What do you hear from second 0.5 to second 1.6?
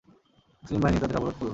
মুসলিম বাহিনী তাদের অবরোধ করল।